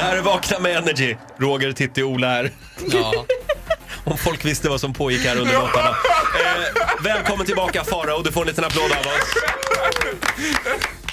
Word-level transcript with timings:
Det 0.00 0.04
här 0.06 0.16
är 0.16 0.22
Vakna 0.22 0.58
med 0.58 0.76
Energy. 0.76 1.16
Roger, 1.38 1.72
Titti 1.72 2.02
och 2.02 2.08
Ola 2.08 2.28
här. 2.28 2.50
Ja. 2.92 3.24
Om 4.04 4.18
folk 4.18 4.44
visste 4.44 4.68
vad 4.68 4.80
som 4.80 4.92
pågick 4.92 5.26
här 5.26 5.36
under 5.36 5.54
låtarna. 5.54 5.88
Eh, 5.88 7.04
välkommen 7.04 7.46
tillbaka 7.46 7.84
Farao, 7.84 8.22
du 8.22 8.32
får 8.32 8.40
en 8.40 8.46
liten 8.46 8.64
applåd 8.64 8.92
av 8.92 8.98
oss. 8.98 9.34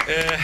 Eh, 0.10 0.40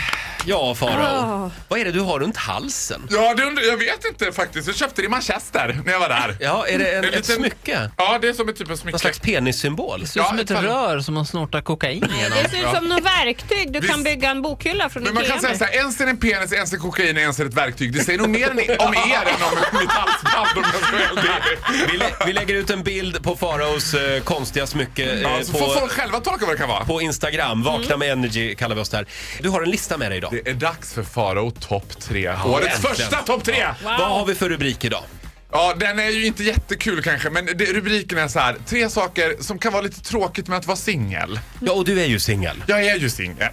ja, 0.46 0.76
Farao. 0.76 1.52
Vad 1.68 1.80
är 1.80 1.86
det 1.86 1.92
du 1.92 2.00
har 2.00 2.20
runt 2.20 2.38
halsen? 2.38 3.08
Ja, 3.12 3.34
det 3.34 3.44
undrar, 3.44 3.64
jag 3.64 3.78
vet 3.78 4.06
inte 4.06 4.32
faktiskt. 4.32 4.68
Jag 4.68 4.76
köpte 4.76 5.02
det 5.02 5.06
i 5.06 5.10
Manchester 5.10 5.82
när 5.86 5.92
jag 5.94 6.00
var 6.00 6.10
där. 6.10 6.38
Ja, 6.40 6.68
är 6.68 6.78
det 6.80 6.92
en, 6.92 7.04
ett 7.04 7.12
liten- 7.16 7.36
smycke? 7.36 7.90
Ja, 7.98 8.18
det 8.22 8.28
är 8.28 8.34
som 8.34 8.50
ett 8.50 8.56
typ 8.56 8.72
av 8.72 8.76
smycke. 8.76 8.92
Någon 8.92 9.00
slags 9.00 9.20
penissymbol? 9.20 10.00
Det 10.02 10.08
ser 10.08 10.20
ut 10.20 10.24
Ja, 10.24 10.30
som 10.30 10.40
ett 10.40 10.50
ifall- 10.50 10.64
rör 10.66 11.00
som 11.00 11.14
man 11.14 11.26
snortar 11.26 11.62
kokain 11.62 11.94
genom. 12.18 12.38
Det 12.44 12.50
ser 12.50 12.70
ut 12.70 12.76
som 12.76 12.88
något 12.90 13.04
verktyg. 13.04 13.74
Du 13.74 13.80
Visst. 13.80 13.92
kan 13.94 14.04
bygga 14.04 14.30
en 14.32 14.42
bokhylla 14.42 14.90
från 14.90 15.04
Men 15.04 15.14
man 15.14 15.24
kan 15.24 15.40
säga 15.42 15.58
så 15.58 15.64
här, 15.66 15.80
en 15.86 15.92
ser 15.92 16.08
en 16.08 16.18
penis, 16.18 16.54
en 16.54 16.68
ser 16.68 16.78
kokain 16.78 17.16
och 17.18 17.22
en 17.24 17.34
ser 17.34 17.46
ett 17.46 17.54
verktyg. 17.54 17.94
Det 17.94 18.00
säger 18.04 18.20
nog 18.20 18.30
mer 18.30 18.52
om 18.52 18.60
er 18.60 18.70
än 18.70 19.44
om 19.44 19.80
mitt 19.80 19.92
halsband 19.92 20.58
om 20.58 20.64
jag 20.74 20.82
ska 20.84 20.92
vara 20.92 21.06
helt 21.06 21.20
ärlig. 21.20 21.88
Vi, 21.92 21.98
lä- 21.98 22.26
vi 22.26 22.34
lägger 22.34 22.54
ut 22.56 22.70
en 22.70 22.84
bild 22.84 23.24
på 23.24 23.36
Faraos 23.36 23.94
eh, 23.94 24.24
konstiga 24.24 24.68
smycke 24.68 25.12
eh, 25.12 25.22
Ja, 25.22 25.40
så 25.44 25.52
får 25.52 25.60
på, 25.60 25.74
folk 25.80 25.92
själva 25.92 26.20
tolka 26.20 26.46
vad 26.46 26.56
det 26.56 26.60
kan 26.60 26.70
vara. 26.70 26.86
på 26.86 27.02
Instagram. 27.02 27.64
Vakna 27.64 27.98
med 27.98 28.12
Energy 28.12 28.56
kallar 28.56 28.76
vi 28.76 28.82
oss 28.82 28.90
där. 28.90 29.06
Du 29.40 29.50
har 29.50 29.62
en 29.62 29.70
lista 29.70 29.98
med 29.98 30.12
dig 30.12 30.18
idag. 30.18 30.33
Det 30.34 30.50
är 30.50 30.54
dags 30.54 30.94
för 30.94 31.04
Farao 31.04 31.52
topp 31.52 32.00
tre. 32.00 32.30
Årets 32.30 32.76
äntligen. 32.76 32.96
första 32.96 33.18
topp 33.22 33.44
tre! 33.44 33.66
Vad 33.84 34.00
har 34.00 34.26
vi 34.26 34.36
för 34.36 34.50
rubrik 34.50 34.86
idag? 34.86 35.04
Ja, 35.52 35.74
den 35.78 36.00
är 36.00 36.10
ju 36.10 36.26
inte 36.26 36.44
jättekul 36.44 37.02
kanske, 37.04 37.30
men 37.30 37.46
det, 37.46 37.66
rubriken 37.74 38.18
är 38.18 38.28
så 38.28 38.40
här. 38.40 38.56
Tre 38.66 38.90
saker 38.90 39.36
som 39.40 39.60
kan 39.60 39.74
vara 39.74 39.82
lite 39.82 40.02
tråkigt 40.02 40.48
med 40.48 40.58
att 40.58 40.66
vara 40.68 40.78
singel. 40.78 41.40
Ja, 41.62 41.72
och 41.72 41.86
du 41.86 42.02
är 42.02 42.06
ju 42.06 42.20
singel. 42.20 42.64
Jag 42.68 42.86
är 42.86 42.96
ju 42.96 43.10
singel. 43.10 43.50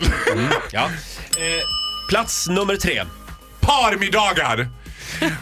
Ja. 0.72 0.90
Eh, 1.36 1.62
plats 2.08 2.48
nummer 2.48 2.76
tre. 2.76 3.02
Parmiddagar! 3.60 4.68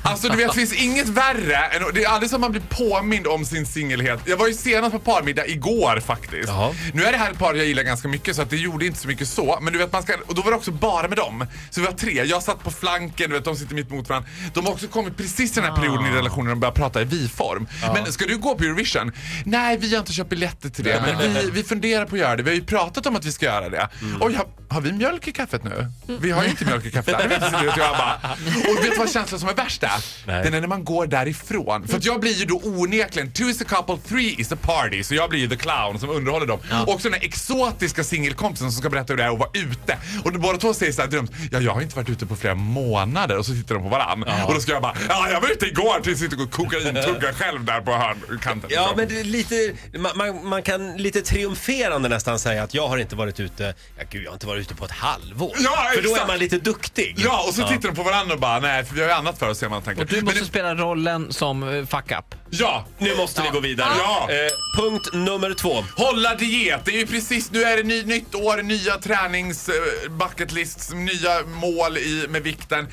Alltså 0.02 0.28
du 0.28 0.36
vet, 0.36 0.46
det 0.48 0.54
finns 0.54 0.72
inget 0.72 1.08
värre 1.08 1.56
än... 1.56 1.82
Det 1.94 2.04
är 2.04 2.08
aldrig 2.08 2.30
som 2.30 2.40
man 2.40 2.50
blir 2.50 2.62
påmind 2.68 3.26
om 3.26 3.44
sin 3.44 3.66
singelhet. 3.66 4.20
Jag 4.24 4.36
var 4.36 4.48
ju 4.48 4.54
senast 4.54 4.92
på 4.92 4.98
parmiddag 4.98 5.46
igår 5.46 6.00
faktiskt. 6.00 6.48
Jaha. 6.48 6.74
Nu 6.92 7.04
är 7.04 7.12
det 7.12 7.18
här 7.18 7.30
ett 7.30 7.38
par 7.38 7.54
jag 7.54 7.66
gillar 7.66 7.82
ganska 7.82 8.08
mycket 8.08 8.36
så 8.36 8.42
att 8.42 8.50
det 8.50 8.56
gjorde 8.56 8.86
inte 8.86 8.98
så 8.98 9.08
mycket 9.08 9.28
så. 9.28 9.58
Men 9.62 9.72
du 9.72 9.78
vet, 9.78 9.92
man 9.92 10.02
ska... 10.02 10.14
Och 10.26 10.34
då 10.34 10.42
var 10.42 10.50
det 10.50 10.56
också 10.56 10.70
bara 10.70 11.08
med 11.08 11.18
dem. 11.18 11.46
Så 11.70 11.80
vi 11.80 11.86
var 11.86 11.94
tre. 11.94 12.24
Jag 12.24 12.42
satt 12.42 12.64
på 12.64 12.70
flanken, 12.70 13.30
du 13.30 13.36
vet, 13.36 13.44
de 13.44 13.56
sitter 13.56 13.74
mitt 13.74 13.90
mot 13.90 14.08
varandra. 14.08 14.28
De 14.54 14.64
har 14.66 14.72
också 14.72 14.88
kommit 14.88 15.16
precis 15.16 15.52
i 15.52 15.60
den 15.60 15.70
här 15.70 15.76
perioden 15.76 16.06
i 16.06 16.10
relationen 16.10 16.44
när 16.46 16.52
de 16.52 16.60
börjar 16.60 16.72
prata 16.72 17.02
i 17.02 17.04
vi-form. 17.04 17.66
Men 17.94 18.12
ska 18.12 18.26
du 18.26 18.38
gå 18.38 18.54
på 18.54 18.64
Eurovision? 18.64 19.12
Nej, 19.44 19.78
vi 19.80 19.92
har 19.94 19.98
inte 19.98 20.12
köpt 20.12 20.30
biljetter 20.30 20.68
till 20.68 20.84
det. 20.84 21.02
Men 21.06 21.32
vi, 21.34 21.50
vi 21.50 21.62
funderar 21.64 22.04
på 22.04 22.14
att 22.14 22.20
göra 22.20 22.36
det. 22.36 22.42
Vi 22.42 22.50
har 22.50 22.54
ju 22.54 22.64
pratat 22.64 23.06
om 23.06 23.16
att 23.16 23.24
vi 23.24 23.32
ska 23.32 23.46
göra 23.46 23.68
det. 23.68 23.88
Oj, 24.20 24.34
har, 24.34 24.46
har 24.68 24.80
vi 24.80 24.92
mjölk 24.92 25.28
i 25.28 25.32
kaffet 25.32 25.64
nu? 25.64 25.86
Vi 26.20 26.30
har 26.30 26.42
ju 26.44 26.50
inte 26.50 26.64
mjölk 26.64 26.86
i 26.86 26.90
kaffet. 26.90 27.16
Jag 27.20 27.28
vet 27.28 27.42
jag 27.76 27.76
bara, 27.76 28.20
och 28.68 28.84
vet 28.84 28.92
du 28.92 28.98
vad 28.98 29.10
känslan 29.10 29.40
som 29.40 29.48
är 29.48 29.54
värst 29.54 29.82
är? 29.82 30.42
Den 30.42 30.54
är 30.54 30.60
när 30.60 30.68
man 30.68 30.84
går 30.84 31.06
därifrån. 31.06 31.88
För 31.88 32.00
jag 32.02 32.20
blir 32.20 32.32
ju 32.32 32.44
då 32.44 32.60
onekligen, 32.64 33.32
two 33.32 33.42
is 33.42 33.60
a 33.60 33.64
couple, 33.68 33.98
three 34.08 34.34
is 34.38 34.52
a 34.52 34.56
party. 34.62 35.02
Så 35.02 35.14
jag 35.14 35.30
blir 35.30 35.40
ju 35.40 35.48
the 35.48 35.56
clown 35.56 35.98
som 35.98 36.10
underhåller 36.10 36.46
dem. 36.46 36.60
Och 36.86 36.94
också 36.94 37.08
den 37.08 37.20
här 37.20 37.28
exotiska 37.28 38.04
singelkompisen 38.04 38.72
som 38.72 38.80
ska 38.80 38.90
berätta 38.90 39.12
hur 39.12 39.18
det 39.18 39.24
är 39.24 39.32
att 39.32 39.38
vara 39.38 39.50
ute. 39.52 39.98
Och 40.24 40.32
de 40.32 40.38
båda 40.38 40.58
två 40.58 40.74
säger 40.74 40.92
såhär 40.92 41.08
drömt, 41.08 41.30
ja 41.52 41.60
jag 41.60 41.74
har 41.74 41.80
inte 41.82 41.96
varit 41.96 42.08
ute 42.08 42.26
på 42.26 42.36
flera 42.36 42.54
månader. 42.54 43.38
Och 43.38 43.46
så 43.46 43.52
tittar 43.52 43.74
de 43.74 43.84
på 43.84 43.90
varann. 43.90 44.22
Och 44.46 44.54
då 44.54 44.60
ska 44.60 44.72
jag 44.72 44.82
bara, 44.82 44.96
ja 45.08 45.30
jag 45.30 45.40
var 45.40 45.48
ute 45.50 45.66
igår 45.66 46.00
tills 46.02 46.20
jag 46.20 46.30
sitter 46.30 46.44
och 46.44 46.50
kokaintuggar 46.50 47.32
själv 47.32 47.64
där 47.64 47.80
på 47.80 47.92
hörnkanten. 47.92 48.70
Ja, 48.72 48.94
liksom. 48.96 49.14
men 49.16 49.30
lite, 49.30 49.72
man, 49.98 50.12
man, 50.16 50.48
man 50.48 50.62
kan 50.62 50.96
lite 50.96 51.22
triumferande 51.22 52.08
nästan 52.08 52.38
säga 52.38 52.62
att 52.62 52.74
jag 52.74 52.88
har 52.88 52.98
inte 52.98 53.16
varit 53.16 53.40
ute, 53.40 53.74
ja 53.98 54.04
gud 54.10 54.22
jag 54.24 54.30
har 54.30 54.34
inte 54.34 54.46
varit 54.46 54.57
ute 54.58 54.74
på 54.74 54.84
ett 54.84 54.90
halvår. 54.90 55.52
Ja, 55.58 55.90
för 55.94 56.02
då 56.02 56.16
är 56.16 56.26
man 56.26 56.38
lite 56.38 56.58
duktig. 56.58 57.14
Ja, 57.18 57.44
och 57.48 57.54
så 57.54 57.68
tittar 57.68 57.88
de 57.88 57.94
på 57.94 58.02
varandra 58.02 58.34
och 58.34 58.40
bara, 58.40 58.60
nej 58.60 58.84
för 58.84 58.94
vi 58.94 59.00
har 59.00 59.08
ju 59.08 59.14
annat 59.14 59.38
för 59.38 59.48
oss 59.48 59.58
ser 59.58 59.68
man 59.68 59.82
tänker. 59.82 60.02
Och 60.02 60.08
du 60.08 60.16
Men 60.16 60.24
måste 60.24 60.40
det- 60.40 60.46
spela 60.46 60.74
rollen 60.74 61.32
som 61.32 61.62
eh, 61.62 61.86
fuck 61.86 62.10
up. 62.12 62.34
Ja, 62.50 62.84
Nu 62.98 63.16
måste 63.16 63.42
vi 63.42 63.48
gå 63.48 63.60
vidare. 63.60 63.88
Ja. 63.98 64.28
Eh, 64.30 64.82
punkt 64.82 65.08
nummer 65.12 65.54
två. 65.54 65.84
Hålla 65.96 66.34
diet, 66.34 66.80
det 66.84 66.90
är 66.90 66.96
ju 66.98 67.06
precis, 67.06 67.50
nu 67.50 67.62
är 67.62 67.76
det 67.76 67.82
ny, 67.82 68.02
nytt 68.02 68.34
år, 68.34 68.62
nya 68.62 68.98
tränings 68.98 69.68
uh, 69.68 70.10
bucketlists, 70.10 70.92
nya 70.92 71.42
mål 71.46 71.98
i, 71.98 72.26
med 72.28 72.42
vikten. 72.42 72.88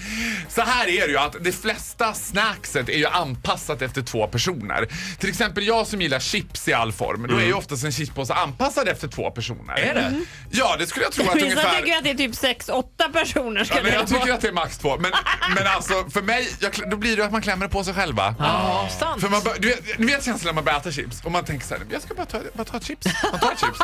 Så 0.50 0.62
här 0.62 0.88
är 0.88 1.02
det 1.08 1.12
ju 1.12 1.18
att 1.18 1.36
de 1.44 1.52
flesta 1.52 2.14
snackset 2.14 2.90
är 2.90 2.98
ju 2.98 3.08
anpassat 3.08 3.82
efter 3.82 4.02
två 4.02 4.28
personer. 4.28 4.88
Till 5.20 5.30
exempel 5.30 5.68
jag 5.68 5.88
som 5.88 6.02
gillar 6.02 6.20
chips 6.20 6.68
i 6.68 6.74
all 6.74 6.92
form, 6.92 7.28
då 7.30 7.38
är 7.38 7.46
ju 7.46 7.54
oftast 7.54 7.84
en 7.84 7.92
chipspåse 7.92 8.34
anpassad 8.34 8.88
efter 8.88 9.08
två 9.08 9.32
personer. 9.32 9.74
Är 9.78 9.94
det? 9.94 10.14
Ja, 10.52 10.76
det 10.80 10.88
skulle 10.88 11.06
jag 11.06 11.14
tro 11.14 11.24
att 11.30 11.36
Vissa 11.36 11.46
ungefär... 11.46 11.80
tycker 11.82 11.98
att 11.98 12.04
det 12.04 12.10
är 12.10 12.16
typ 12.16 12.32
6-8 12.34 13.14
personer 13.14 13.64
ska 13.64 13.76
Ja, 13.76 13.84
men 13.84 13.94
jag 13.94 14.08
tycker 14.08 14.26
på. 14.26 14.34
att 14.34 14.42
det 14.42 14.48
är 14.48 14.52
max 14.52 14.78
två. 14.78 14.98
Men, 14.98 15.12
men 15.56 15.68
alltså 15.68 15.94
för 16.10 16.22
mig, 16.22 16.50
jag, 16.60 16.72
då 16.92 16.98
blir 16.98 17.18
det 17.18 17.26
att 17.26 17.32
man 17.32 17.42
klämmer 17.42 17.68
på 17.68 17.84
sig 17.84 17.94
själva. 17.94 18.36
Ja, 18.40 18.90
sant. 19.00 19.22
För 19.22 19.30
man 19.30 19.42
bör, 19.46 19.56
du, 19.60 19.68
vet, 19.68 19.80
du 19.98 20.06
vet 20.06 20.26
känslan 20.26 20.46
när 20.46 20.54
man 20.54 20.64
börjar 20.64 20.80
äta 20.80 20.92
chips 20.92 21.22
och 21.24 21.32
man 21.32 21.46
tänker 21.46 21.68
så 21.68 21.74
här, 21.76 21.84
jag 21.92 22.02
ska 22.02 22.14
bara 22.14 22.26
ta, 22.26 22.40
bara 22.54 22.64
ta 22.64 22.78
ett 22.78 22.84
chips. 22.86 23.06
Man 23.32 23.40
tar 23.40 23.52
ett 23.52 23.60
chips. 23.60 23.80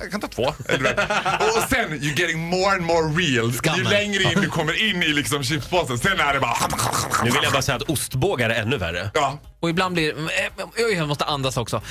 Jag 0.00 0.10
kan 0.10 0.20
ta 0.20 0.28
två. 0.28 0.54
Eller, 0.68 0.92
och 1.40 1.62
sen, 1.70 1.92
you're 2.00 2.20
getting 2.20 2.38
more 2.38 2.72
and 2.76 2.82
more 2.82 3.02
real. 3.08 3.46
Ju 3.50 3.52
Skammen. 3.52 3.82
längre 3.84 4.22
in 4.22 4.40
du 4.40 4.48
kommer 4.48 4.88
in 4.90 5.02
i 5.02 5.08
liksom 5.08 5.42
chipspåsen, 5.44 5.98
sen 5.98 6.20
är 6.20 6.32
det 6.34 6.40
bara... 6.40 6.56
Nu 7.24 7.30
vill 7.30 7.40
jag 7.42 7.52
bara 7.52 7.62
säga 7.62 7.76
att 7.76 7.82
ostbågar 7.82 8.50
är 8.50 8.62
ännu 8.62 8.76
värre. 8.76 9.10
Ja. 9.14 9.38
Och 9.60 9.70
ibland 9.70 9.94
blir 9.94 10.12
det... 10.14 10.20
eh, 10.62 10.66
Oj, 10.76 10.92
jag 10.94 11.08
måste 11.08 11.24
andas 11.24 11.56
också. 11.56 11.82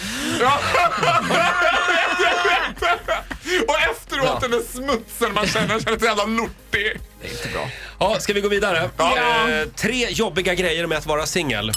ja. 0.42 0.60
och 3.68 3.76
efteråt 3.92 4.42
den 4.42 4.52
där 4.52 4.62
smutsen 4.74 5.34
man 5.34 5.48
känner, 5.48 5.80
känner 5.80 6.00
sig 6.00 6.08
jävla 6.08 6.26
lortig. 6.26 7.00
Det 7.22 7.28
är 7.28 7.32
inte 7.32 7.48
bra. 7.54 7.68
Ja, 8.00 8.20
ska 8.20 8.34
vi 8.34 8.42
gå 8.42 8.48
vidare? 8.50 8.90
Ja. 8.98 9.18
Eh, 9.50 9.68
tre 9.76 10.08
jobbiga 10.10 10.54
grejer 10.54 10.88
med 10.88 10.98
att 10.98 11.06
vara 11.06 11.26
singel. 11.26 11.72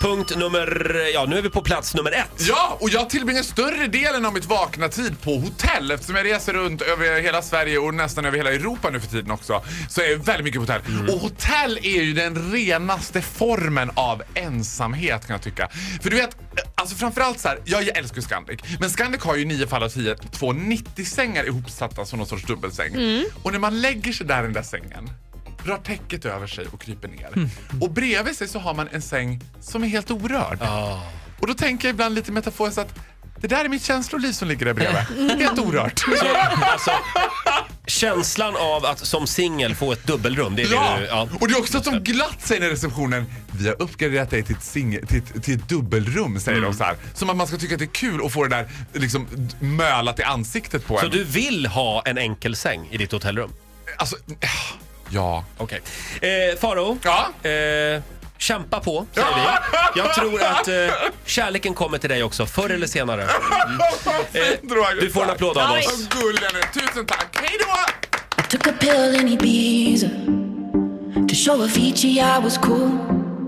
Punkt 0.00 0.36
nummer, 0.36 0.96
ja 1.14 1.26
nu 1.28 1.38
är 1.38 1.42
vi 1.42 1.50
på 1.50 1.62
plats 1.62 1.94
nummer 1.94 2.12
ett. 2.12 2.46
Ja, 2.48 2.78
och 2.80 2.90
jag 2.90 3.10
tillbringar 3.10 3.42
större 3.42 3.86
delen 3.86 4.26
av 4.26 4.32
mitt 4.32 4.44
vakna 4.44 4.88
tid 4.88 5.22
på 5.22 5.38
hotell 5.38 5.90
eftersom 5.90 6.16
jag 6.16 6.26
reser 6.26 6.52
runt 6.52 6.82
över 6.82 7.20
hela 7.20 7.42
Sverige 7.42 7.78
och 7.78 7.94
nästan 7.94 8.24
över 8.24 8.36
hela 8.36 8.52
Europa 8.52 8.90
nu 8.90 9.00
för 9.00 9.08
tiden 9.08 9.30
också. 9.30 9.62
Så 9.88 10.00
är 10.00 10.10
jag 10.10 10.18
väldigt 10.18 10.44
mycket 10.44 10.66
på 10.66 10.72
hotell. 10.72 10.82
Och 11.08 11.20
hotell 11.20 11.78
är 11.82 12.02
ju 12.02 12.12
den 12.12 12.52
renaste 12.52 13.22
formen 13.22 13.90
av 13.94 14.22
ensamhet 14.34 15.26
kan 15.26 15.34
jag 15.34 15.42
tycka. 15.42 15.68
För 16.02 16.10
du 16.10 16.16
vet, 16.16 16.36
alltså 16.74 16.96
framförallt 16.96 17.40
så 17.40 17.48
här, 17.48 17.58
ja, 17.64 17.80
jag 17.80 17.96
älskar 17.96 18.20
Scandic. 18.20 18.60
Men 18.80 18.90
Scandic 18.90 19.22
har 19.22 19.36
ju 19.36 19.44
nio 19.44 19.66
fall 19.66 19.82
av 19.82 19.88
tio 19.88 20.16
två 20.16 20.52
90-sängar 20.52 21.44
ihopsatta 21.44 22.04
som 22.04 22.18
någon 22.18 22.28
sorts 22.28 22.44
dubbelsäng. 22.44 23.24
Och 23.42 23.52
när 23.52 23.58
man 23.58 23.80
lägger 23.80 24.12
sig 24.12 24.26
där 24.26 24.40
i 24.40 24.42
den 24.42 24.52
där 24.52 24.62
sängen 24.62 25.10
drar 25.68 25.78
täcket 25.78 26.24
över 26.24 26.46
sig 26.46 26.66
och 26.72 26.80
kryper 26.80 27.08
ner. 27.08 27.50
Och 27.80 27.90
bredvid 27.90 28.36
sig 28.36 28.48
så 28.48 28.58
har 28.58 28.74
man 28.74 28.88
en 28.92 29.02
säng 29.02 29.40
som 29.60 29.84
är 29.84 29.88
helt 29.88 30.10
orörd. 30.10 30.58
Och 31.40 31.46
då 31.46 31.54
tänker 31.54 31.88
jag 31.88 31.92
ibland 31.94 32.14
lite 32.14 32.32
metaforiskt 32.32 32.78
att 32.78 32.94
det 33.40 33.46
där 33.48 33.64
är 33.64 33.68
mitt 33.68 33.82
känsloliv 33.84 34.32
som 34.32 34.48
ligger 34.48 34.66
där 34.66 34.74
bredvid. 34.74 35.40
Helt 35.40 35.58
orört. 35.58 36.04
Alltså, 36.60 36.90
känslan 37.86 38.56
av 38.56 38.84
att 38.86 38.98
som 38.98 39.26
singel 39.26 39.74
få 39.74 39.92
ett 39.92 40.04
dubbelrum, 40.06 40.56
det 40.56 40.62
är 40.62 40.72
Ja. 40.72 40.94
det 40.94 41.00
du... 41.00 41.06
Ja. 41.06 41.28
och 41.40 41.48
det 41.48 41.54
är 41.54 41.58
också 41.58 41.78
att 41.78 41.84
de 41.84 41.98
glatt 41.98 42.36
säger 42.46 42.62
i 42.64 42.70
receptionen 42.70 43.24
Vi 43.50 43.68
har 43.68 43.82
uppgraderat 43.82 44.30
dig 44.30 44.42
till 44.42 44.54
ett, 44.56 44.62
sing- 44.62 45.06
till 45.06 45.18
ett, 45.18 45.42
till 45.44 45.54
ett 45.54 45.68
dubbelrum, 45.68 46.40
säger 46.40 46.58
Mm. 46.58 46.70
de 46.70 46.76
så 46.76 46.84
här. 46.84 46.96
Som 47.14 47.30
att 47.30 47.36
man 47.36 47.46
ska 47.46 47.56
tycka 47.56 47.74
att 47.74 47.78
det 47.78 47.84
är 47.84 47.94
kul 47.94 48.26
att 48.26 48.32
få 48.32 48.44
det 48.44 48.56
där 48.56 48.68
liksom 48.92 49.26
mölat 49.60 50.18
i 50.18 50.22
ansiktet 50.22 50.86
på 50.86 50.98
Så 50.98 51.04
en. 51.04 51.10
du 51.10 51.24
vill 51.24 51.66
ha 51.66 52.02
en 52.06 52.18
enkel 52.18 52.56
säng 52.56 52.88
i 52.90 52.96
ditt 52.96 53.12
hotellrum? 53.12 53.50
Alltså, 53.98 54.16
ja. 55.10 55.44
Okej. 55.58 55.82
Eh, 56.20 56.58
Faro, 56.58 56.98
Ja. 57.02 57.48
eh, 57.50 58.02
kämpa 58.38 58.80
på, 58.80 59.06
säger 59.14 59.26
vi. 59.26 60.00
Jag 60.00 60.14
tror 60.14 60.42
att 60.42 60.68
eh, 60.68 60.74
kärleken 61.24 61.74
kommer 61.74 61.98
till 61.98 62.10
dig 62.10 62.22
också, 62.22 62.46
förr 62.46 62.70
eller 62.70 62.86
senare. 62.86 63.22
Roger, 64.62 65.00
Du 65.00 65.10
får 65.10 65.22
en 65.24 65.30
applåd 65.30 65.58
av 65.58 65.70
oss. 65.70 65.76
Är. 65.76 66.80
Tusen 66.80 67.06
tack. 67.06 67.26
Hej 67.42 67.58
då! 67.60 67.66
Took 68.48 68.66
a 68.66 68.72
pill 68.80 69.14
in 69.20 69.28
Ibiza 69.28 70.08
to 71.28 71.34
show 71.34 71.62
Avicii 71.62 72.20
I 72.20 72.38
was 72.44 72.58
cool. 72.58 72.82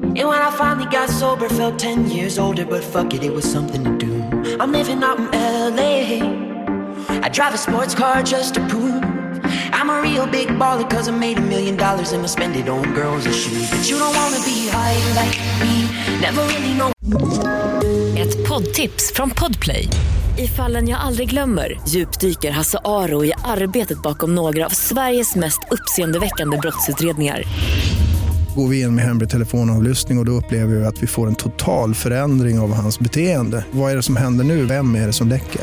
And 0.03 0.17
when 0.29 0.43
I 0.43 0.51
finally 0.59 0.85
got 0.91 1.11
sober, 1.11 1.49
felt 1.49 1.79
10 1.79 2.11
years 2.11 2.39
older, 2.39 2.65
but 2.65 2.85
fuck 2.85 3.15
it, 3.15 3.23
it 3.23 3.33
was 3.33 3.45
something 3.53 3.85
to 3.85 4.07
do. 4.07 4.13
I'm 4.61 4.73
living 4.73 5.03
out 5.05 5.19
in 5.19 5.31
LA. 5.77 7.27
I 7.27 7.29
drive 7.29 7.55
a 7.55 7.59
sports 7.59 7.95
car 7.95 8.23
just 8.23 8.55
to 8.55 8.61
prove 8.69 8.90
I'm 9.91 9.99
a 9.99 10.03
real 10.03 10.27
big 10.33 10.49
baller 10.59 10.91
cause 10.91 11.11
I 11.11 11.13
made 11.13 11.39
a 11.39 11.41
million 11.41 11.77
dollars 11.77 12.13
and 12.13 12.25
I 12.25 12.29
spend 12.29 12.57
it 12.57 12.69
on 12.69 12.95
girls 12.95 13.27
and 13.27 13.35
shoes. 13.35 13.71
But 13.71 13.91
you 13.91 13.99
don't 13.99 14.15
wanna 14.15 14.41
be 14.45 14.69
high 14.71 14.97
like 15.23 15.39
me, 15.61 15.89
never 16.21 16.43
really 16.43 16.75
know. 16.75 16.93
Ett 18.19 18.49
poddtips 18.49 19.13
från 19.15 19.31
Podplay. 19.31 19.89
I 20.39 20.49
fallen 20.49 20.89
jag 20.89 21.01
aldrig 21.01 21.31
glömmer 21.31 21.81
djupdyker 21.89 22.51
Hasse 22.51 22.79
Aro 22.85 23.25
i 23.25 23.33
arbetet 23.45 24.03
bakom 24.03 24.35
några 24.35 24.67
av 24.67 24.71
Sveriges 24.71 25.37
mest 25.37 25.61
uppseendeväckande 25.71 26.57
brottsutredningar. 26.57 27.43
Går 28.57 28.69
vi 28.69 28.81
in 28.81 28.95
med 28.95 29.05
hemlig 29.05 29.31
telefonavlyssning 29.31 30.19
och, 30.19 30.23
och 30.23 30.27
då 30.27 30.33
upplever 30.33 30.77
vi 30.77 30.85
att 30.87 31.03
vi 31.03 31.07
får 31.07 31.27
en 31.27 31.35
total 31.35 31.95
förändring 31.95 32.59
av 32.59 32.75
hans 32.75 32.99
beteende. 32.99 33.65
Vad 33.71 33.93
är 33.93 33.97
det 33.97 34.03
som 34.03 34.17
händer 34.17 34.45
nu? 34.45 34.65
Vem 34.65 34.95
är 34.95 35.07
det 35.07 35.13
som 35.13 35.29
läcker? 35.29 35.63